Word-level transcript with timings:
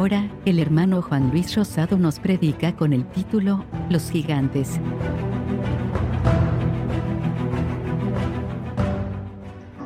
Ahora, 0.00 0.30
el 0.46 0.58
hermano 0.58 1.02
Juan 1.02 1.28
Luis 1.30 1.54
Rosado 1.54 1.98
nos 1.98 2.20
predica 2.20 2.74
con 2.74 2.94
el 2.94 3.04
título 3.04 3.66
Los 3.90 4.10
gigantes. 4.10 4.80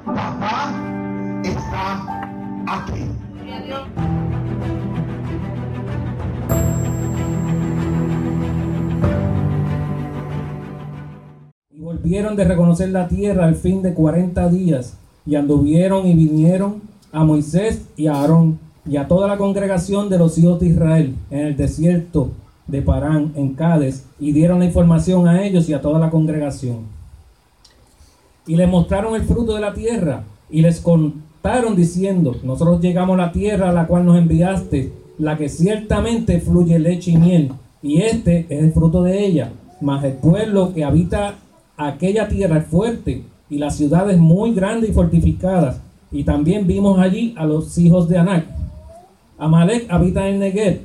Papá 0.04 0.72
está 1.42 2.06
aquí. 2.68 3.10
Y 11.70 11.80
volvieron 11.80 12.36
de 12.36 12.44
reconocer 12.44 12.90
la 12.90 13.08
tierra 13.08 13.46
al 13.46 13.56
fin 13.56 13.82
de 13.82 13.94
cuarenta 13.94 14.48
días, 14.48 14.96
y 15.26 15.34
anduvieron 15.34 16.06
y 16.06 16.14
vinieron 16.14 16.82
a 17.10 17.24
Moisés 17.24 17.88
y 17.96 18.06
a 18.06 18.14
Aarón 18.14 18.63
y 18.86 18.96
a 18.96 19.08
toda 19.08 19.28
la 19.28 19.38
congregación 19.38 20.08
de 20.08 20.18
los 20.18 20.36
hijos 20.38 20.60
de 20.60 20.68
Israel 20.68 21.14
en 21.30 21.40
el 21.40 21.56
desierto 21.56 22.30
de 22.66 22.82
Parán, 22.82 23.32
en 23.36 23.54
Cádiz, 23.54 24.04
y 24.18 24.32
dieron 24.32 24.58
la 24.58 24.64
información 24.66 25.28
a 25.28 25.44
ellos 25.44 25.68
y 25.68 25.74
a 25.74 25.80
toda 25.80 25.98
la 25.98 26.10
congregación. 26.10 26.80
Y 28.46 28.56
les 28.56 28.68
mostraron 28.68 29.14
el 29.14 29.22
fruto 29.22 29.54
de 29.54 29.60
la 29.60 29.74
tierra, 29.74 30.24
y 30.50 30.62
les 30.62 30.80
contaron 30.80 31.76
diciendo, 31.76 32.36
nosotros 32.42 32.80
llegamos 32.80 33.18
a 33.18 33.22
la 33.22 33.32
tierra 33.32 33.70
a 33.70 33.72
la 33.72 33.86
cual 33.86 34.04
nos 34.04 34.18
enviaste, 34.18 34.92
la 35.18 35.36
que 35.36 35.48
ciertamente 35.48 36.40
fluye 36.40 36.78
leche 36.78 37.12
y 37.12 37.16
miel, 37.16 37.52
y 37.82 38.00
este 38.00 38.46
es 38.48 38.62
el 38.62 38.72
fruto 38.72 39.02
de 39.02 39.24
ella, 39.24 39.52
mas 39.80 40.04
el 40.04 40.14
pueblo 40.14 40.72
que 40.72 40.84
habita 40.84 41.34
aquella 41.76 42.28
tierra 42.28 42.58
es 42.58 42.66
fuerte, 42.66 43.24
y 43.50 43.58
las 43.58 43.76
ciudades 43.76 44.18
muy 44.18 44.54
grandes 44.54 44.90
y 44.90 44.92
fortificadas, 44.94 45.80
y 46.10 46.24
también 46.24 46.66
vimos 46.66 46.98
allí 46.98 47.34
a 47.36 47.44
los 47.44 47.76
hijos 47.78 48.08
de 48.08 48.18
Anac. 48.18 48.63
Amalek 49.38 49.86
habita 49.90 50.28
en 50.28 50.38
Negev, 50.38 50.80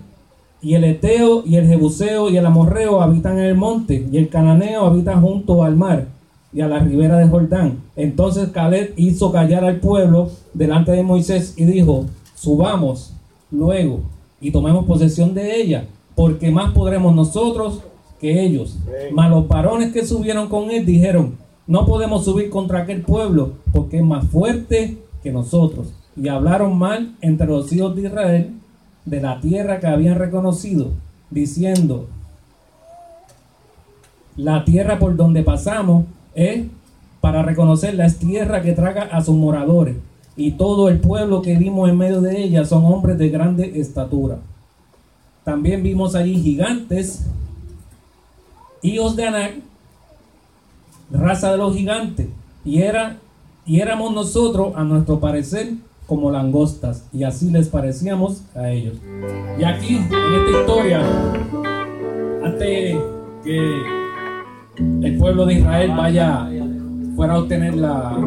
y 0.62 0.74
el 0.74 0.84
Eteo 0.84 1.44
y 1.46 1.56
el 1.56 1.68
Jebuseo 1.68 2.30
y 2.30 2.38
el 2.38 2.46
Amorreo 2.46 3.02
habitan 3.02 3.38
en 3.40 3.46
el 3.46 3.56
monte, 3.56 4.08
y 4.12 4.18
el 4.18 4.30
Cananeo 4.30 4.86
habita 4.86 5.16
junto 5.18 5.64
al 5.64 5.76
mar 5.76 6.08
y 6.52 6.62
a 6.62 6.68
la 6.68 6.80
ribera 6.80 7.18
de 7.18 7.28
Jordán. 7.28 7.80
Entonces 7.96 8.50
Caleb 8.50 8.94
hizo 8.98 9.32
callar 9.32 9.64
al 9.64 9.80
pueblo 9.80 10.30
delante 10.54 10.92
de 10.92 11.04
Moisés 11.04 11.54
y 11.58 11.66
dijo, 11.66 12.06
subamos 12.36 13.14
luego 13.52 14.02
y 14.42 14.52
tomemos 14.52 14.86
posesión 14.86 15.34
de 15.34 15.62
ella, 15.62 15.86
porque 16.16 16.52
más 16.52 16.74
podremos 16.74 17.16
nosotros 17.16 17.82
que 18.20 18.44
ellos. 18.44 18.78
Mas 19.14 19.30
los 19.30 19.48
varones 19.48 19.94
que 19.94 20.06
subieron 20.06 20.50
con 20.50 20.72
él 20.72 20.86
dijeron, 20.86 21.36
no 21.68 21.86
podemos 21.86 22.26
subir 22.26 22.50
contra 22.50 22.80
aquel 22.80 23.02
pueblo, 23.04 23.54
porque 23.72 23.98
es 23.98 24.04
más 24.04 24.26
fuerte 24.28 24.98
que 25.22 25.32
nosotros. 25.32 25.88
Y 26.16 26.28
hablaron 26.28 26.78
mal 26.78 27.16
entre 27.22 27.48
los 27.48 27.72
hijos 27.72 27.96
de 27.96 28.04
Israel 28.04 28.54
de 29.06 29.22
la 29.22 29.40
tierra 29.40 29.80
que 29.80 29.88
habían 29.88 30.18
reconocido, 30.18 30.92
diciendo, 31.30 32.08
la 34.36 34.64
tierra 34.64 35.00
por 35.00 35.16
donde 35.16 35.44
pasamos 35.44 36.06
es 36.36 36.66
para 37.22 37.44
reconocerla, 37.44 38.06
es 38.06 38.18
tierra 38.18 38.62
que 38.62 38.74
traga 38.74 39.04
a 39.04 39.22
sus 39.22 39.36
moradores. 39.36 39.98
Y 40.38 40.52
todo 40.52 40.88
el 40.88 41.00
pueblo 41.00 41.42
que 41.42 41.58
vimos 41.58 41.90
en 41.90 41.98
medio 41.98 42.22
de 42.22 42.42
ella 42.42 42.64
son 42.64 42.86
hombres 42.86 43.18
de 43.18 43.30
grande 43.30 43.80
estatura. 43.80 44.38
También 45.44 45.84
vimos 45.84 46.16
allí 46.16 46.36
gigantes, 46.36 47.26
hijos 48.82 49.16
de 49.18 49.28
Anac, 49.28 49.56
raza 51.12 51.52
de 51.52 51.58
los 51.58 51.76
gigantes. 51.76 52.28
Y, 52.64 52.82
era, 52.82 53.18
y 53.66 53.82
éramos 53.82 54.14
nosotros, 54.14 54.74
a 54.76 54.84
nuestro 54.84 55.20
parecer, 55.20 55.74
como 56.10 56.32
langostas. 56.32 57.08
Y 57.14 57.24
así 57.24 57.52
les 57.52 57.70
parecíamos 57.70 58.44
a 58.56 58.70
ellos. 58.70 58.98
Y 59.58 59.64
aquí, 59.64 59.98
en 59.98 60.04
esta 60.04 60.60
historia, 60.60 61.02
antes 62.44 62.98
que 63.44 63.82
el 65.04 65.18
pueblo 65.18 65.46
de 65.46 65.54
Israel 65.54 65.92
vaya 65.96 66.50
fuera 67.16 67.36
a 67.36 67.40
obtener 67.40 67.76
la 67.76 68.18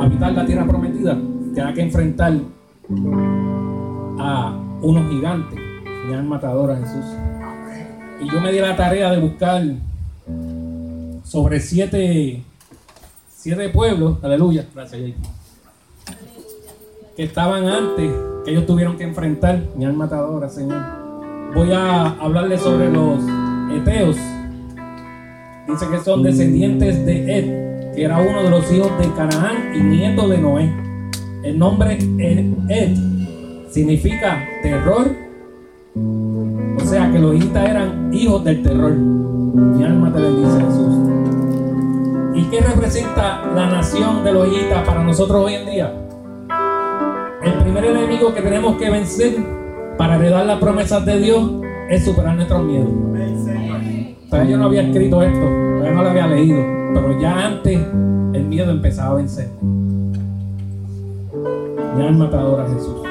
habitar 0.00 0.32
la 0.32 0.46
tierra 0.46 0.64
prometida, 0.64 1.18
tenga 1.54 1.74
que 1.74 1.82
enfrentar 1.82 2.34
a 4.20 4.56
unos 4.80 5.10
gigantes 5.10 5.58
y 6.08 6.12
han 6.12 6.28
matador 6.28 6.70
a 6.70 6.76
Jesús. 6.76 7.04
Y 8.20 8.30
yo 8.30 8.40
me 8.40 8.52
di 8.52 8.60
la 8.60 8.76
tarea 8.76 9.10
de 9.10 9.20
buscar 9.20 9.64
sobre 11.24 11.60
siete, 11.60 12.44
siete 13.28 13.68
pueblos, 13.70 14.22
aleluya, 14.22 14.66
gracias 14.72 15.14
que 17.18 17.24
estaban 17.24 17.66
antes, 17.66 18.12
que 18.44 18.52
ellos 18.52 18.64
tuvieron 18.64 18.96
que 18.96 19.02
enfrentar, 19.02 19.60
mi 19.74 19.84
alma 19.84 20.04
matadora, 20.04 20.48
Señor. 20.48 20.80
Voy 21.52 21.72
a 21.72 22.10
hablarles 22.10 22.60
sobre 22.60 22.92
los 22.92 23.18
eteos. 23.74 24.16
Dice 25.66 25.88
que 25.90 25.98
son 25.98 26.22
descendientes 26.22 27.04
de 27.04 27.38
Ed, 27.38 27.92
que 27.92 28.04
era 28.04 28.18
uno 28.18 28.44
de 28.44 28.50
los 28.50 28.70
hijos 28.70 28.96
de 29.00 29.12
Canaán 29.14 29.74
y 29.74 29.80
nieto 29.80 30.28
de 30.28 30.38
Noé. 30.38 30.72
El 31.42 31.58
nombre 31.58 31.98
Ed 31.98 32.96
significa 33.68 34.38
terror. 34.62 35.10
O 35.96 36.84
sea 36.84 37.10
que 37.10 37.18
los 37.18 37.34
hijitas 37.34 37.68
eran 37.68 38.14
hijos 38.14 38.44
del 38.44 38.62
terror. 38.62 38.92
Mi 38.92 39.82
alma 39.82 40.12
te 40.12 40.20
bendice, 40.20 40.60
Jesús. 40.60 40.94
¿Y 42.36 42.44
qué 42.44 42.60
representa 42.60 43.44
la 43.56 43.66
nación 43.66 44.22
de 44.22 44.32
los 44.32 44.46
hijitas 44.46 44.86
para 44.86 45.02
nosotros 45.02 45.46
hoy 45.46 45.54
en 45.54 45.66
día? 45.66 46.07
El 47.68 47.74
primer 47.74 47.96
enemigo 47.96 48.32
que 48.32 48.40
tenemos 48.40 48.76
que 48.78 48.88
vencer 48.88 49.36
para 49.98 50.16
heredar 50.16 50.46
las 50.46 50.58
promesas 50.58 51.04
de 51.04 51.20
Dios 51.20 51.50
es 51.90 52.02
superar 52.02 52.34
nuestros 52.34 52.64
miedos. 52.64 52.88
Yo 54.48 54.56
no 54.56 54.64
había 54.64 54.80
escrito 54.84 55.22
esto, 55.22 55.38
yo 55.38 55.90
no 55.92 56.02
lo 56.02 56.08
había 56.08 56.26
leído, 56.28 56.64
pero 56.94 57.20
ya 57.20 57.46
antes 57.46 57.78
el 58.32 58.44
miedo 58.46 58.70
empezaba 58.70 59.10
a 59.10 59.14
vencer. 59.16 59.50
Mi 61.94 62.06
alma 62.06 62.30
te 62.30 62.36
adora 62.36 62.66
Jesús. 62.72 63.02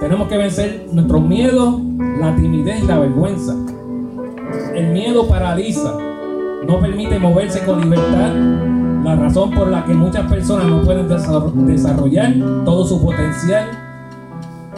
Tenemos 0.00 0.28
que 0.28 0.38
vencer 0.38 0.86
nuestros 0.90 1.22
miedos, 1.22 1.78
la 2.18 2.34
timidez 2.36 2.82
la 2.84 3.00
vergüenza. 3.00 3.54
El 4.74 4.92
miedo 4.92 5.28
paraliza, 5.28 5.94
no 6.66 6.80
permite 6.80 7.18
moverse 7.18 7.62
con 7.66 7.82
libertad. 7.82 8.32
La 9.08 9.16
razón 9.16 9.52
por 9.52 9.68
la 9.68 9.86
que 9.86 9.94
muchas 9.94 10.30
personas 10.30 10.66
no 10.66 10.82
pueden 10.82 11.08
desarrollar 11.08 12.34
todo 12.66 12.84
su 12.84 13.02
potencial 13.02 13.70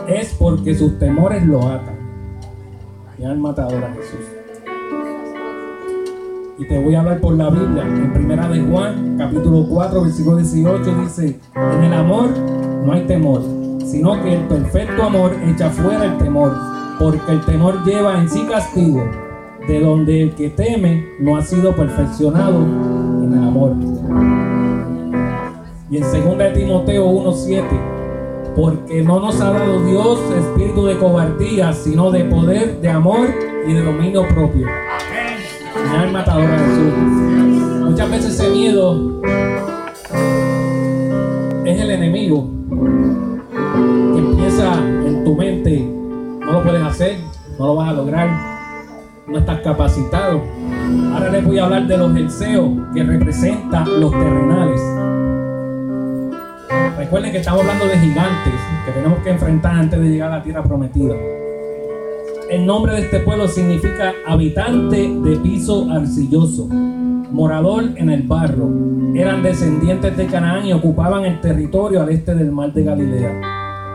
es 0.07 0.37
porque 0.39 0.73
sus 0.73 1.01
temores 1.01 1.45
lo 1.45 1.67
atan. 1.67 1.97
Mi 3.19 3.25
alma 3.25 3.53
te 3.53 3.63
adora 3.63 3.93
Jesús. 3.93 4.21
Y 6.61 6.65
te 6.65 6.81
voy 6.81 6.95
a 6.95 7.01
hablar 7.01 7.21
por 7.21 7.35
la 7.35 7.51
Biblia. 7.51 7.83
En 7.83 8.13
primera 8.13 8.49
de 8.49 8.61
Juan, 8.61 9.17
capítulo 9.19 9.67
4, 9.69 10.03
versículo 10.03 10.37
18 10.37 10.95
dice, 11.03 11.41
en 11.57 11.83
el 11.83 11.93
amor 11.93 12.31
no 12.87 12.93
hay 12.93 13.05
temor, 13.09 13.43
sino 13.85 14.23
que 14.23 14.35
el 14.37 14.43
perfecto 14.43 15.03
amor 15.03 15.33
echa 15.45 15.71
fuera 15.71 16.05
el 16.05 16.19
temor, 16.19 16.55
porque 17.01 17.33
el 17.33 17.45
temor 17.47 17.85
lleva 17.85 18.21
en 18.21 18.31
sí 18.31 18.47
castigo, 18.49 19.03
de 19.67 19.81
donde 19.81 20.23
el 20.23 20.35
que 20.37 20.51
teme 20.51 21.05
no 21.19 21.37
ha 21.37 21.43
sido 21.43 21.75
perfeccionado 21.75 22.61
en 23.25 23.33
el 23.33 23.43
amor. 23.43 23.90
Y 25.91 25.97
en 25.97 26.05
2 26.05 26.39
de 26.39 26.51
Timoteo 26.51 27.05
1:7, 27.05 27.65
porque 28.55 29.03
no 29.03 29.19
nos 29.19 29.41
ha 29.41 29.51
dado 29.51 29.85
Dios 29.85 30.21
espíritu 30.39 30.87
de 30.87 30.97
cobardía, 30.97 31.73
sino 31.73 32.13
de 32.13 32.25
poder, 32.27 32.81
de 32.81 32.89
amor 32.89 33.27
y 33.67 33.73
de 33.73 33.83
dominio 33.83 34.23
propio. 34.29 34.69
Mi 34.69 35.97
alma 35.97 36.21
adora 36.21 36.59
Jesús. 36.59 37.91
Muchas 37.91 38.09
veces 38.09 38.39
ese 38.39 38.51
miedo 38.51 39.21
es 41.65 41.81
el 41.81 41.91
enemigo 41.91 42.49
que 44.15 44.19
empieza 44.21 44.75
en 44.79 45.25
tu 45.25 45.35
mente, 45.35 45.93
no 46.39 46.53
lo 46.53 46.63
puedes 46.63 46.83
hacer, 46.85 47.17
no 47.59 47.67
lo 47.67 47.75
vas 47.75 47.89
a 47.89 47.93
lograr, 47.95 48.29
no 49.27 49.39
estás 49.39 49.59
capacitado. 49.63 50.41
Ahora 51.13 51.31
les 51.31 51.45
voy 51.45 51.59
a 51.59 51.65
hablar 51.65 51.89
de 51.89 51.99
los 51.99 52.15
elseos 52.15 52.71
que 52.95 53.03
representan 53.03 54.01
los 54.01 54.13
terrenales. 54.13 54.81
Recuerden 56.99 57.33
que 57.33 57.39
estamos 57.39 57.63
hablando 57.63 57.87
de 57.87 57.99
gigantes 57.99 58.55
que 58.85 58.93
tenemos 58.93 59.19
que 59.23 59.31
enfrentar 59.31 59.75
antes 59.75 60.01
de 60.01 60.09
llegar 60.09 60.33
a 60.33 60.39
la 60.39 60.43
tierra 60.43 60.63
prometida. 60.63 61.15
El 62.51 62.67
nombre 62.67 62.93
de 62.95 63.03
este 63.03 63.21
pueblo 63.21 63.47
significa 63.47 64.13
habitante 64.27 65.09
de 65.09 65.37
piso 65.37 65.89
arcilloso, 65.91 66.67
morador 66.67 67.85
en 67.97 68.11
el 68.11 68.23
barro. 68.25 68.69
Eran 69.15 69.43
descendientes 69.43 70.17
de 70.17 70.27
Canaán 70.27 70.67
y 70.67 70.73
ocupaban 70.73 71.25
el 71.25 71.41
territorio 71.41 72.03
al 72.03 72.11
este 72.11 72.35
del 72.35 72.51
mar 72.51 72.73
de 72.73 72.83
Galilea. 72.85 73.41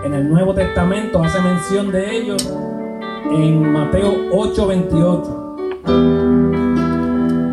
En 0.06 0.14
el 0.14 0.30
Nuevo 0.30 0.54
Testamento 0.54 1.22
hace 1.24 1.42
mención 1.42 1.92
de 1.92 2.16
ellos 2.16 2.50
en 3.32 3.72
Mateo 3.74 4.14
8:28. 4.32 5.58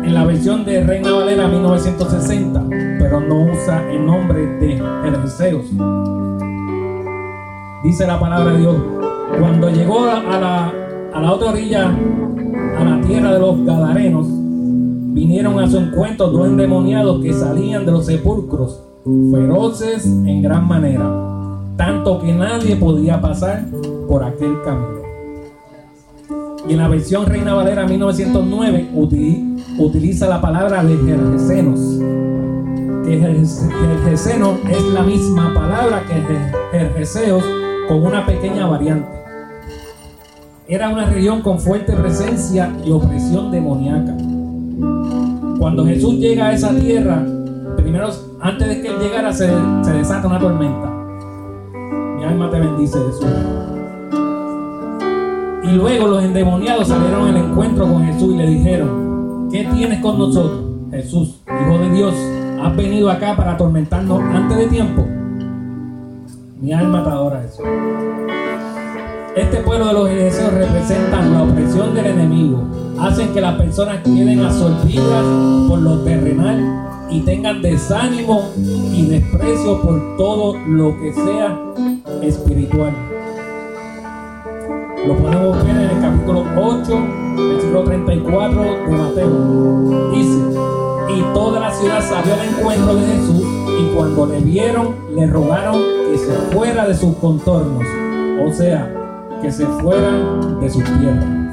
En 0.05 0.13
la 0.13 0.23
versión 0.25 0.63
de 0.63 0.83
Reina 0.83 1.11
Valera 1.11 1.47
1960, 1.47 2.63
no 3.19 3.51
usa 3.51 3.91
el 3.91 4.05
nombre 4.05 4.45
de 4.57 4.81
Jerseos. 5.03 5.65
Dice 7.83 8.07
la 8.07 8.19
palabra 8.19 8.53
de 8.53 8.59
Dios, 8.59 8.75
Cuando 9.39 9.69
llegó 9.69 10.05
a 10.05 10.39
la, 10.39 10.73
a 11.13 11.21
la 11.21 11.31
otra 11.31 11.49
orilla, 11.49 11.91
a 12.77 12.83
la 12.83 13.01
tierra 13.01 13.33
de 13.33 13.39
los 13.39 13.65
Gadarenos, 13.65 14.27
vinieron 14.29 15.59
a 15.59 15.69
su 15.69 15.77
encuentro 15.77 16.27
dos 16.27 16.47
endemoniados 16.47 17.21
que 17.21 17.33
salían 17.33 17.85
de 17.85 17.91
los 17.91 18.05
sepulcros, 18.05 18.83
feroces 19.31 20.05
en 20.05 20.41
gran 20.41 20.67
manera, 20.67 21.03
tanto 21.77 22.19
que 22.19 22.33
nadie 22.33 22.75
podía 22.75 23.19
pasar 23.21 23.65
por 24.07 24.23
aquel 24.23 24.61
camino. 24.63 25.03
Y 26.67 26.73
en 26.73 26.77
la 26.77 26.87
versión 26.87 27.25
Reina 27.25 27.53
Valera 27.53 27.85
1909 27.85 28.91
utiliza 29.77 30.27
la 30.27 30.39
palabra 30.39 30.83
de 30.83 30.95
Jerjesenos, 30.95 31.99
que 33.03 33.19
Jerjeseno 33.19 34.57
es 34.69 34.83
la 34.93 35.03
misma 35.03 35.53
palabra 35.53 36.03
que 36.07 36.77
Jerjeseos 36.77 37.43
con 37.87 38.03
una 38.05 38.25
pequeña 38.25 38.67
variante. 38.67 39.09
Era 40.67 40.89
una 40.89 41.05
región 41.05 41.41
con 41.41 41.59
fuerte 41.59 41.93
presencia 41.93 42.71
y 42.85 42.91
opresión 42.91 43.51
demoníaca. 43.51 44.15
Cuando 45.59 45.85
Jesús 45.85 46.15
llega 46.15 46.47
a 46.47 46.53
esa 46.53 46.73
tierra, 46.73 47.23
primero, 47.75 48.09
antes 48.39 48.67
de 48.67 48.81
que 48.81 48.87
él 48.87 48.99
llegara, 48.99 49.33
se, 49.33 49.47
desata 49.47 50.27
una 50.27 50.39
tormenta. 50.39 50.89
Mi 52.17 52.23
alma 52.23 52.49
te 52.49 52.59
bendice, 52.59 52.97
Jesús. 52.97 53.25
Y 55.63 55.71
luego 55.75 56.07
los 56.07 56.23
endemoniados 56.23 56.87
salieron 56.87 57.27
al 57.27 57.37
encuentro 57.37 57.85
con 57.85 58.05
Jesús 58.05 58.33
y 58.33 58.37
le 58.37 58.47
dijeron, 58.47 59.49
¿qué 59.51 59.67
tienes 59.73 60.01
con 60.01 60.17
nosotros? 60.17 60.61
Jesús, 60.91 61.41
Hijo 61.47 61.77
de 61.79 61.89
Dios, 61.91 62.13
¿has 62.63 62.75
venido 62.75 63.11
acá 63.11 63.35
para 63.35 63.53
atormentarnos 63.53 64.21
antes 64.21 64.57
de 64.57 64.67
tiempo? 64.67 65.05
Mi 66.61 66.71
alma 66.71 67.03
te 67.03 67.09
adora 67.09 67.41
Jesús. 67.41 67.65
Este 69.35 69.57
pueblo 69.57 69.87
de 69.87 69.93
los 69.93 70.09
deseos 70.09 70.53
representan 70.53 71.33
la 71.33 71.43
opresión 71.43 71.93
del 71.93 72.05
enemigo. 72.05 72.63
Hacen 72.99 73.33
que 73.33 73.41
las 73.41 73.55
personas 73.55 73.99
queden 74.03 74.45
absorbidas 74.45 75.25
por 75.67 75.79
lo 75.79 75.99
terrenal 76.03 77.07
y 77.09 77.21
tengan 77.21 77.61
desánimo 77.61 78.49
y 78.55 79.07
desprecio 79.07 79.81
por 79.81 80.17
todo 80.17 80.57
lo 80.67 80.97
que 80.99 81.13
sea 81.13 81.59
espiritual. 82.21 82.93
Lo 85.05 85.17
podemos 85.17 85.65
ver 85.65 85.75
en 85.75 85.89
el 85.89 86.01
capítulo 86.01 86.45
8, 86.55 87.07
versículo 87.35 87.83
34 87.83 88.61
de 88.61 88.97
Mateo. 88.97 90.11
Dice, 90.13 90.72
toda 91.33 91.59
la 91.59 91.71
ciudad 91.71 92.01
salió 92.01 92.33
al 92.33 92.47
encuentro 92.47 92.95
de 92.95 93.05
Jesús 93.07 93.43
y 93.79 93.95
cuando 93.95 94.25
le 94.27 94.39
vieron 94.39 94.95
le 95.15 95.27
rogaron 95.27 95.81
que 96.11 96.17
se 96.17 96.31
fuera 96.55 96.87
de 96.87 96.93
sus 96.95 97.15
contornos. 97.17 97.83
O 98.45 98.53
sea, 98.53 98.89
que 99.41 99.51
se 99.51 99.65
fueran 99.65 100.59
de 100.59 100.69
su 100.69 100.79
tierra. 100.79 101.43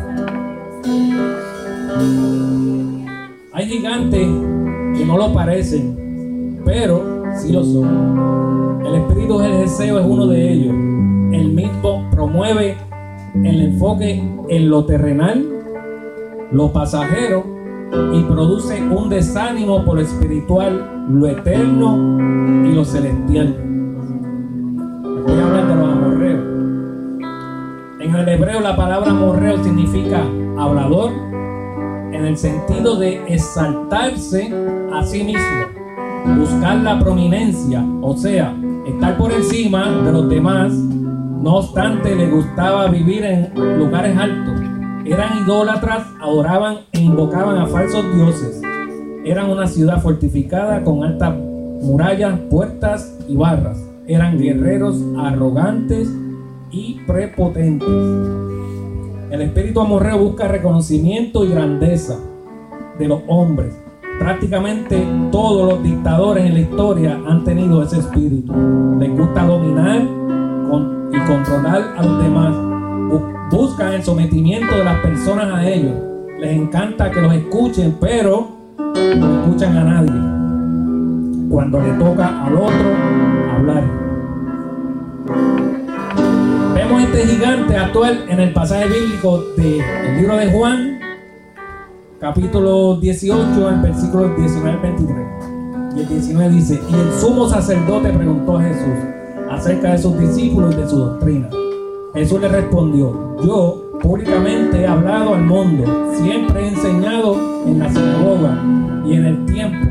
Hay 3.53 3.67
gigantes 3.67 4.29
que 4.97 5.05
no 5.05 5.17
lo 5.17 5.33
parecen, 5.33 6.61
pero 6.65 7.25
sí 7.37 7.53
lo 7.53 7.65
son. 7.65 8.83
El 8.87 8.95
espíritu 8.97 9.39
del 9.39 9.61
deseo 9.61 9.99
es 9.99 10.07
uno 10.07 10.27
de 10.27 10.53
ellos. 10.53 10.75
El 11.33 11.53
mismo 11.53 12.09
promueve 12.11 12.77
el 13.35 13.61
enfoque 13.63 14.23
en 14.49 14.71
lo 14.71 14.85
terrenal, 14.85 15.47
lo 16.53 16.73
pasajero 16.73 17.60
y 18.13 18.23
produce 18.25 18.83
un 18.83 19.09
desánimo 19.09 19.85
por 19.85 19.99
espiritual, 19.99 21.07
lo 21.09 21.27
eterno 21.27 22.67
y 22.67 22.73
lo 22.73 22.85
celestial. 22.85 23.57
Voy 25.27 25.39
a 25.39 25.65
de 25.65 25.75
los 25.75 25.89
amorreos. 25.89 26.41
En 28.01 28.15
el 28.15 28.29
hebreo 28.29 28.61
la 28.61 28.77
palabra 28.77 29.13
morreo 29.13 29.63
significa 29.63 30.23
hablador 30.59 31.13
en 32.13 32.27
el 32.27 32.37
sentido 32.37 32.97
de 32.97 33.23
exaltarse 33.33 34.53
a 34.93 35.05
sí 35.05 35.25
mismo, 35.25 36.37
buscar 36.39 36.77
la 36.79 36.99
prominencia, 36.99 37.85
o 38.03 38.17
sea, 38.17 38.55
estar 38.87 39.17
por 39.17 39.33
encima 39.33 39.91
de 40.03 40.13
los 40.13 40.29
demás. 40.29 40.73
No 40.73 41.57
obstante, 41.57 42.15
le 42.15 42.29
gustaba 42.31 42.89
vivir 42.89 43.25
en 43.25 43.79
lugares 43.79 44.17
altos. 44.17 44.61
Eran 45.05 45.39
idólatras, 45.45 46.07
adoraban 46.21 46.81
e 46.93 47.01
invocaban 47.01 47.57
a 47.59 47.67
falsos 47.67 48.05
dioses. 48.15 48.61
Eran 49.25 49.51
una 49.51 49.67
ciudad 49.67 50.01
fortificada 50.01 50.83
con 50.83 51.05
altas 51.05 51.35
murallas, 51.37 52.39
puertas 52.51 53.19
y 53.29 53.37
barras. 53.37 53.79
Eran 54.07 54.39
guerreros 54.39 54.97
arrogantes 55.19 56.09
y 56.71 57.01
prepotentes. 57.07 57.89
El 59.31 59.43
espíritu 59.43 59.81
amorreo 59.81 60.19
busca 60.19 60.49
reconocimiento 60.49 61.45
y 61.45 61.49
grandeza 61.49 62.19
de 62.99 63.09
los 63.09 63.21
hombres. 63.29 63.75
Prácticamente 64.19 65.07
todos 65.33 65.73
los 65.73 65.83
dictadores 65.83 66.45
en 66.45 66.55
la 66.55 66.61
historia 66.61 67.19
han 67.27 67.43
tenido 67.45 67.83
ese 67.83 68.01
espíritu. 68.01 68.53
Les 68.99 69.11
gusta 69.17 69.47
dominar 69.47 70.03
y 71.13 71.19
controlar 71.27 71.95
a 71.97 72.03
los 72.03 72.23
demás. 72.23 72.70
Buscan 73.51 73.95
el 73.95 74.03
sometimiento 74.03 74.77
de 74.77 74.85
las 74.85 75.01
personas 75.01 75.53
a 75.53 75.69
ellos. 75.69 75.95
Les 76.39 76.53
encanta 76.53 77.11
que 77.11 77.21
los 77.21 77.35
escuchen, 77.35 77.97
pero 78.01 78.49
no 78.79 79.43
escuchan 79.43 79.77
a 79.77 79.85
nadie. 79.85 81.49
Cuando 81.51 81.81
le 81.81 81.93
toca 81.95 82.45
al 82.47 82.55
otro 82.55 82.95
hablar 83.57 84.01
este 87.13 87.27
gigante 87.27 87.77
actual 87.77 88.25
en 88.29 88.41
el 88.41 88.53
pasaje 88.53 88.87
bíblico 88.87 89.43
del 89.57 90.17
libro 90.17 90.37
de 90.37 90.53
Juan, 90.53 91.01
capítulo 92.21 92.97
18, 92.97 93.69
el 93.69 93.81
versículo 93.81 94.35
19 94.37 94.71
al 94.71 94.79
23. 94.79 95.19
Y 95.97 96.01
el 96.01 96.09
19 96.09 96.55
dice, 96.55 96.81
y 96.89 96.95
el 96.95 97.13
sumo 97.21 97.49
sacerdote 97.49 98.11
preguntó 98.11 98.59
a 98.59 98.63
Jesús 98.63 98.95
acerca 99.51 99.93
de 99.93 99.99
sus 99.99 100.19
discípulos 100.19 100.75
y 100.75 100.79
de 100.79 100.89
su 100.89 100.97
doctrina. 100.97 101.51
Jesús 102.15 102.41
le 102.41 102.49
respondió, 102.49 103.37
yo 103.45 103.93
públicamente 104.01 104.81
he 104.81 104.87
hablado 104.87 105.35
al 105.35 105.43
mundo, 105.43 106.13
siempre 106.15 106.65
he 106.65 106.69
enseñado 106.69 107.37
en 107.67 107.79
la 107.79 107.89
sinagoga 107.89 108.63
y 109.07 109.15
en 109.15 109.27
el 109.27 109.47
tiempo, 109.47 109.87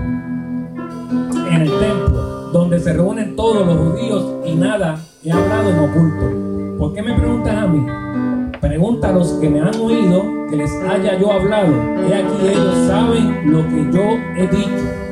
en 1.50 1.62
el 1.62 1.70
templo, 1.70 2.22
donde 2.52 2.80
se 2.80 2.92
reúnen 2.92 3.38
todos 3.38 3.66
los 3.66 3.78
judíos 3.78 4.26
y 4.46 4.56
nada 4.56 5.00
he 5.24 5.32
hablado 5.32 5.70
en 5.70 5.80
oculto. 5.80 6.78
¿Por 6.78 6.94
qué 6.94 7.02
me 7.02 7.14
preguntas 7.14 7.56
a 7.56 7.68
mí? 7.68 7.86
Pregunta 8.60 9.10
a 9.10 9.12
los 9.14 9.32
que 9.34 9.50
me 9.50 9.62
han 9.62 9.76
oído 9.76 10.22
que 10.50 10.58
les 10.58 10.72
haya 10.84 11.18
yo 11.18 11.32
hablado. 11.32 11.74
He 12.06 12.16
aquí 12.16 12.48
ellos 12.48 12.76
saben 12.88 13.52
lo 13.52 13.66
que 13.70 13.98
yo 13.98 14.04
he 14.36 14.48
dicho. 14.48 15.09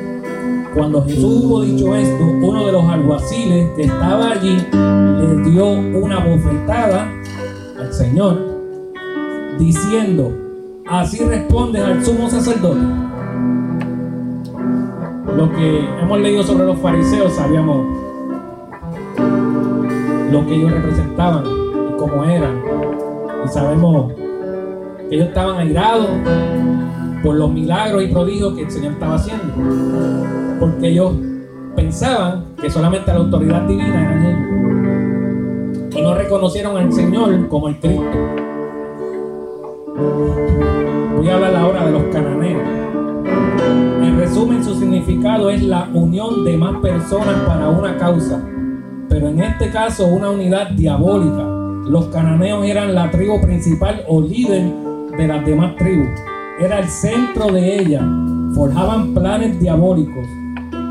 Cuando 0.74 1.02
Jesús 1.04 1.44
hubo 1.44 1.62
dicho 1.62 1.94
esto, 1.94 2.24
uno 2.24 2.66
de 2.66 2.72
los 2.72 2.84
alguaciles 2.84 3.70
que 3.74 3.82
estaba 3.82 4.32
allí 4.32 4.56
le 4.72 5.50
dio 5.50 5.66
una 5.66 6.20
bofetada 6.20 7.10
al 7.78 7.92
Señor, 7.92 8.38
diciendo, 9.58 10.32
así 10.86 11.24
respondes 11.24 11.82
al 11.82 12.04
sumo 12.04 12.28
sacerdote. 12.28 12.80
Lo 15.36 15.52
que 15.52 15.88
hemos 16.02 16.20
leído 16.20 16.42
sobre 16.42 16.66
los 16.66 16.78
fariseos 16.78 17.32
sabíamos 17.32 17.86
lo 20.30 20.46
que 20.46 20.54
ellos 20.54 20.70
representaban 20.70 21.44
como 21.98 22.24
eran. 22.24 22.62
Y 23.44 23.48
sabemos 23.48 24.12
que 25.08 25.14
ellos 25.16 25.28
estaban 25.28 25.56
airados 25.58 26.08
por 27.22 27.36
los 27.36 27.52
milagros 27.52 28.02
y 28.02 28.06
prodigios 28.08 28.54
que 28.54 28.62
el 28.62 28.70
Señor 28.70 28.92
estaba 28.92 29.14
haciendo. 29.16 29.54
Porque 30.60 30.88
ellos 30.88 31.14
pensaban 31.74 32.44
que 32.60 32.70
solamente 32.70 33.12
la 33.12 33.18
autoridad 33.18 33.62
divina 33.62 34.00
eran 34.00 34.26
ellos. 34.26 35.96
Y 35.96 36.02
no 36.02 36.14
reconocieron 36.14 36.76
al 36.76 36.92
Señor 36.92 37.48
como 37.48 37.68
el 37.68 37.78
Cristo. 37.78 38.04
Voy 41.16 41.28
a 41.28 41.34
hablar 41.34 41.56
ahora 41.56 41.86
de 41.86 41.92
los 41.92 42.02
cananeos. 42.12 42.62
En 44.02 44.18
resumen, 44.18 44.64
su 44.64 44.74
significado 44.74 45.50
es 45.50 45.62
la 45.62 45.88
unión 45.92 46.44
de 46.44 46.56
más 46.56 46.76
personas 46.80 47.34
para 47.46 47.68
una 47.68 47.96
causa, 47.96 48.42
pero 49.08 49.28
en 49.28 49.40
este 49.40 49.70
caso 49.70 50.06
una 50.06 50.30
unidad 50.30 50.70
diabólica 50.70 51.58
los 51.88 52.06
cananeos 52.08 52.64
eran 52.66 52.94
la 52.94 53.10
tribu 53.10 53.40
principal 53.40 54.04
o 54.08 54.20
líder 54.20 54.70
de 55.16 55.26
las 55.26 55.44
demás 55.44 55.74
tribus. 55.76 56.08
Era 56.60 56.80
el 56.80 56.88
centro 56.88 57.52
de 57.52 57.80
ella. 57.80 58.00
Forjaban 58.54 59.14
planes 59.14 59.60
diabólicos. 59.60 60.26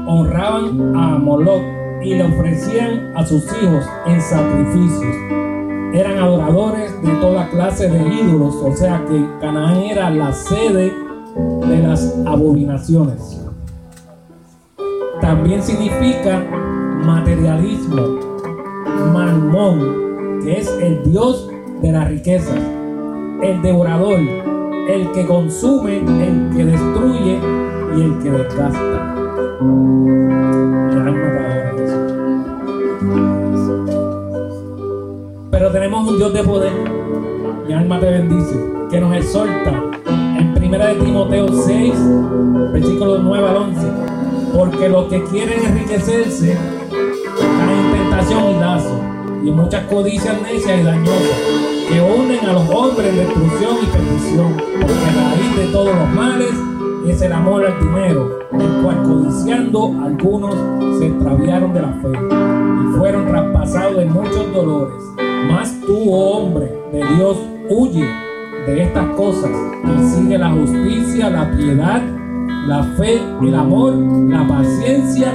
Honraban 0.07 0.95
a 0.95 1.17
Moloch 1.17 1.61
y 2.01 2.13
le 2.13 2.23
ofrecían 2.23 3.11
a 3.17 3.25
sus 3.25 3.43
hijos 3.61 3.83
en 4.05 4.21
sacrificios. 4.21 5.15
Eran 5.93 6.19
adoradores 6.19 7.01
de 7.01 7.11
toda 7.15 7.49
clase 7.49 7.89
de 7.89 8.07
ídolos, 8.07 8.55
o 8.55 8.73
sea 8.75 9.03
que 9.05 9.25
Canaán 9.41 9.77
era 9.77 10.09
la 10.09 10.31
sede 10.31 10.93
de 11.67 11.83
las 11.85 12.15
abominaciones. 12.25 13.45
También 15.19 15.61
significa 15.61 16.45
materialismo, 17.03 18.19
malmón, 19.11 20.39
que 20.43 20.59
es 20.59 20.67
el 20.81 21.03
Dios 21.11 21.49
de 21.81 21.91
las 21.91 22.07
riquezas, 22.07 22.59
el 23.41 23.61
devorador, 23.61 24.19
el 24.87 25.11
que 25.11 25.25
consume, 25.25 25.97
el 25.97 26.49
que 26.55 26.65
destruye 26.65 27.39
y 27.97 28.01
el 28.01 28.19
que 28.19 28.31
desgasta. 28.31 29.15
Pero 35.51 35.71
tenemos 35.71 36.07
un 36.07 36.17
Dios 36.17 36.33
de 36.33 36.43
poder. 36.43 36.73
Mi 37.67 37.73
alma 37.73 37.99
te 37.99 38.09
bendice, 38.09 38.55
que 38.89 39.01
nos 39.01 39.15
exhorta 39.15 39.83
en 40.07 40.53
1 40.55 40.77
de 40.77 40.95
Timoteo 40.95 41.47
6, 41.49 41.93
versículos 42.71 43.19
9 43.23 43.47
al 43.47 43.55
11. 43.57 43.81
Porque 44.55 44.87
los 44.87 45.05
que 45.09 45.23
quieren 45.25 45.65
enriquecerse 45.65 46.57
caen 47.37 47.69
en 47.69 47.91
tentación 47.91 48.55
y 48.55 48.59
lazo 48.59 49.01
y 49.43 49.51
muchas 49.51 49.85
codicias 49.87 50.41
necias 50.41 50.79
y 50.79 50.83
dañosas 50.83 51.76
que 51.87 52.01
unen 52.01 52.45
a 52.45 52.53
los 52.53 52.69
hombres 52.69 53.15
destrucción 53.15 53.77
y 53.81 53.85
perdición. 53.85 54.53
Porque 54.79 54.93
la 55.15 55.35
raíz 55.35 55.55
de 55.57 55.67
todos 55.71 55.95
los 55.95 56.09
males 56.09 56.53
es 57.07 57.21
el 57.21 57.31
amor 57.31 57.65
al 57.65 57.79
dinero, 57.79 58.39
el 58.51 58.83
cual 58.83 59.03
codiciando 59.03 59.95
algunos 60.03 60.55
se 60.99 61.07
extraviaron 61.07 61.73
de 61.73 61.81
la 61.81 61.93
fe 61.93 62.11
y 62.11 62.97
fueron 62.97 63.27
traspasados 63.27 63.97
de 63.97 64.05
muchos 64.05 64.53
dolores. 64.53 65.03
Mas 65.49 65.79
tú, 65.81 65.97
oh 66.09 66.37
hombre 66.37 66.77
de 66.91 67.03
Dios, 67.15 67.37
huye 67.69 68.05
de 68.65 68.83
estas 68.83 69.05
cosas 69.15 69.51
y 69.85 70.07
sigue 70.09 70.37
la 70.37 70.51
justicia, 70.51 71.29
la 71.29 71.49
piedad, 71.51 72.01
la 72.67 72.83
fe, 72.97 73.21
el 73.41 73.55
amor, 73.55 73.95
la 73.95 74.45
paciencia 74.45 75.33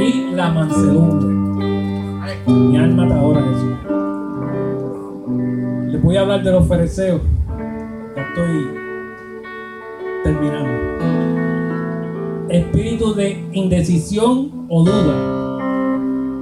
y 0.00 0.34
la 0.34 0.50
mansedumbre. 0.50 1.42
Mi 2.46 2.76
alma 2.76 3.06
te 3.06 3.14
adora 3.14 3.42
Jesús. 3.42 4.01
Voy 6.02 6.16
a 6.16 6.22
hablar 6.22 6.42
de 6.42 6.50
los 6.50 6.66
fereceos. 6.66 7.20
Ya 8.16 8.22
estoy 8.22 8.74
terminando. 10.24 10.72
Espíritu 12.48 13.14
de 13.14 13.48
indecisión 13.52 14.66
o 14.68 14.82
duda. 14.82 15.60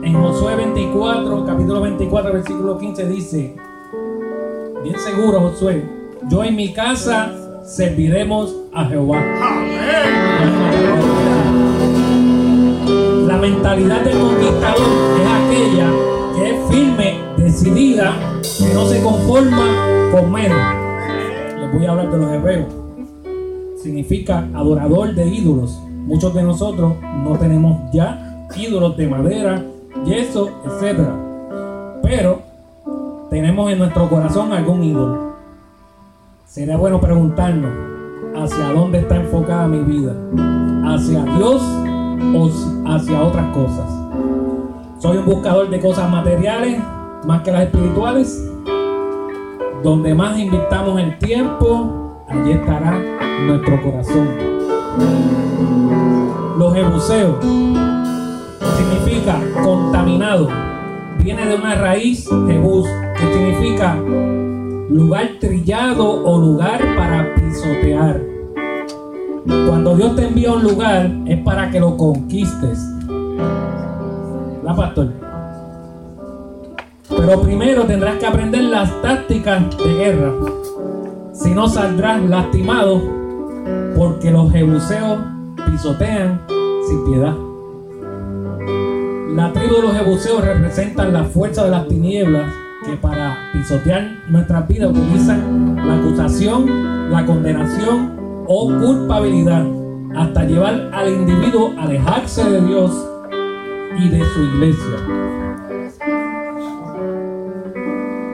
En 0.03 0.15
Josué 0.15 0.57
24, 0.57 1.45
capítulo 1.45 1.83
24, 1.83 2.33
versículo 2.33 2.79
15 2.79 3.07
dice, 3.07 3.55
bien 4.83 4.99
seguro 4.99 5.41
Josué, 5.41 5.85
yo 6.31 6.43
en 6.43 6.57
mi 6.57 6.73
casa 6.73 7.31
serviremos 7.63 8.57
a 8.73 8.87
Jehová. 8.87 9.23
La 13.27 13.37
mentalidad 13.37 14.01
del 14.01 14.19
conquistador 14.19 14.89
es 15.21 15.27
aquella 15.29 15.93
que 16.35 16.51
es 16.51 16.71
firme, 16.71 17.21
decidida, 17.37 18.30
que 18.43 18.75
no 18.75 18.87
se 18.87 19.03
conforma 19.03 20.11
con 20.13 20.33
menos. 20.33 20.59
Les 21.59 21.73
voy 21.73 21.87
a 21.87 21.91
hablar 21.91 22.11
de 22.11 22.19
los 22.19 22.33
hebreos. 22.33 22.67
Significa 23.83 24.49
adorador 24.55 25.15
de 25.15 25.27
ídolos. 25.27 25.79
Muchos 26.07 26.35
de 26.35 26.43
nosotros 26.43 26.95
no 27.23 27.39
tenemos 27.39 27.91
ya 27.93 28.49
ídolos 28.57 28.97
de 28.97 29.07
madera, 29.09 29.63
yeso, 30.05 30.51
etc. 30.65 31.01
Pero 32.03 32.43
tenemos 33.31 33.71
en 33.71 33.79
nuestro 33.79 34.09
corazón 34.09 34.53
algún 34.53 34.85
ídolo. 34.85 35.35
Sería 36.47 36.77
bueno 36.77 37.01
preguntarnos 37.01 37.71
hacia 38.35 38.73
dónde 38.73 38.99
está 38.99 39.17
enfocada 39.17 39.69
mi 39.69 39.81
vida. 39.81 40.15
¿Hacia 40.85 41.23
Dios 41.37 41.63
o 41.63 42.51
hacia 42.89 43.23
otras 43.23 43.55
cosas? 43.55 43.91
¿Soy 44.99 45.19
un 45.19 45.27
buscador 45.27 45.71
de 45.71 45.81
cosas 45.81 46.11
materiales 46.11 46.83
más 47.25 47.43
que 47.43 47.53
las 47.53 47.63
espirituales? 47.63 48.51
Donde 49.83 50.15
más 50.15 50.39
invirtamos 50.39 51.01
el 51.01 51.19
tiempo, 51.19 52.25
allí 52.29 52.53
estará 52.53 52.99
nuestro 53.47 53.83
corazón. 53.83 54.29
Los 56.59 56.75
jebuseos 56.75 57.37
significa 58.77 59.41
contaminado. 59.63 60.49
Viene 61.23 61.47
de 61.47 61.55
una 61.55 61.75
raíz 61.75 62.29
jebus, 62.47 62.87
que 63.19 63.33
significa 63.33 63.97
lugar 64.91 65.29
trillado 65.41 66.25
o 66.25 66.39
lugar 66.39 66.81
para 66.97 67.35
pisotear. 67.35 68.21
Cuando 69.67 69.95
Dios 69.97 70.17
te 70.17 70.27
envía 70.27 70.53
un 70.53 70.63
lugar 70.63 71.11
es 71.27 71.39
para 71.43 71.71
que 71.71 71.81
lo 71.81 71.97
conquistes. 71.97 72.79
La 74.63 74.75
pastor. 74.77 75.20
Pero 77.21 77.43
primero 77.43 77.85
tendrás 77.85 78.17
que 78.17 78.25
aprender 78.27 78.63
las 78.63 79.03
tácticas 79.03 79.77
de 79.77 79.95
guerra. 79.95 80.33
Si 81.35 81.51
no 81.51 81.69
saldrás 81.69 82.23
lastimado 82.23 83.03
porque 83.95 84.31
los 84.31 84.51
jebuseos 84.51 85.19
pisotean 85.71 86.41
sin 86.89 87.05
piedad. 87.05 87.35
La 89.35 89.53
tribu 89.53 89.77
de 89.77 89.83
los 89.83 89.93
jebuseos 89.93 90.43
representan 90.43 91.13
la 91.13 91.25
fuerza 91.25 91.65
de 91.65 91.71
las 91.71 91.87
tinieblas 91.89 92.51
que 92.87 92.97
para 92.97 93.37
pisotear 93.53 94.09
nuestras 94.31 94.67
vidas 94.67 94.91
utilizan 94.91 95.77
la 95.77 95.97
acusación, 95.97 97.11
la 97.13 97.27
condenación 97.27 98.17
o 98.47 98.67
culpabilidad 98.67 99.67
hasta 100.17 100.45
llevar 100.45 100.89
al 100.95 101.11
individuo 101.11 101.75
a 101.79 101.83
alejarse 101.83 102.49
de 102.49 102.63
Dios 102.63 103.07
y 103.99 104.09
de 104.09 104.25
su 104.25 104.43
iglesia. 104.43 105.50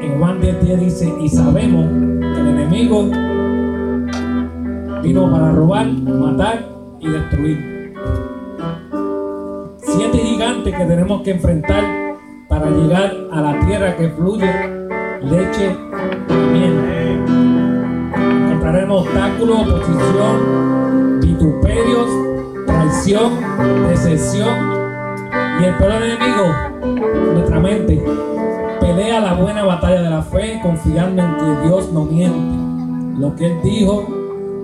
En 0.06 0.20
Juan 0.20 0.40
10, 0.40 0.78
dice, 0.78 1.12
y 1.20 1.28
sabemos 1.28 1.84
que 2.20 2.40
el 2.40 2.46
enemigo 2.46 3.10
vino 5.02 5.30
para 5.32 5.50
robar, 5.50 5.88
matar 5.88 6.64
y 7.00 7.08
destruir. 7.08 7.92
Siete 9.78 10.18
gigantes 10.18 10.76
que 10.76 10.84
tenemos 10.84 11.22
que 11.22 11.32
enfrentar 11.32 11.82
para 12.48 12.70
llegar 12.70 13.16
a 13.32 13.40
la 13.40 13.66
tierra 13.66 13.96
que 13.96 14.08
fluye 14.10 14.46
leche 15.22 15.76
y 16.28 16.52
miel. 16.52 17.24
Encontraremos 18.44 19.08
obstáculos, 19.08 19.68
oposición, 19.68 21.20
vituperios, 21.20 22.08
traición, 22.64 23.32
decepción 23.88 24.54
y 25.60 25.64
el 25.64 25.74
peor 25.74 25.92
enemigo, 25.94 27.34
nuestra 27.34 27.58
mente. 27.58 28.35
Pelea 28.96 29.20
la 29.20 29.34
buena 29.34 29.62
batalla 29.62 30.00
de 30.00 30.08
la 30.08 30.22
fe 30.22 30.58
confiando 30.62 31.22
en 31.22 31.36
que 31.36 31.68
Dios 31.68 31.92
no 31.92 32.06
miente. 32.06 33.20
Lo 33.20 33.36
que 33.36 33.44
Él 33.44 33.58
dijo, 33.62 34.06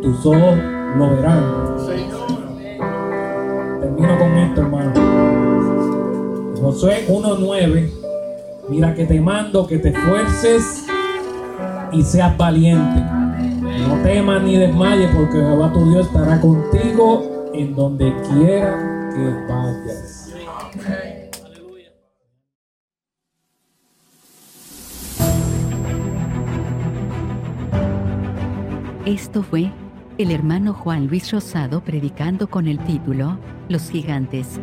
tus 0.01 0.25
ojos 0.25 0.57
lo 0.97 1.11
verán. 1.11 1.77
Termino 3.79 4.19
con 4.19 4.39
esto, 4.39 4.62
hermano. 4.62 4.93
Josué 6.59 7.05
1.9. 7.09 7.91
Mira 8.71 8.95
que 8.95 9.05
te 9.05 9.21
mando 9.21 9.67
que 9.67 9.77
te 9.77 9.91
esfuerces 9.91 10.87
y 11.93 12.03
seas 12.03 12.35
valiente. 12.39 13.03
No 13.87 14.03
temas 14.03 14.43
ni 14.45 14.57
desmayes 14.57 15.15
porque 15.15 15.41
Jehová 15.41 15.71
tu 15.75 15.91
Dios 15.91 16.07
estará 16.07 16.41
contigo 16.41 17.51
en 17.53 17.75
donde 17.75 18.15
quiera 18.31 19.11
que 19.15 19.53
vayas. 19.53 20.12
Esto 29.06 29.42
fue 29.42 29.73
el 30.16 30.30
hermano 30.30 30.75
Juan 30.75 31.09
Luis 31.09 31.32
Rosado 31.32 31.82
predicando 31.82 32.49
con 32.49 32.68
el 32.68 32.78
título 32.85 33.37
Los 33.68 33.90
gigantes. 33.90 34.61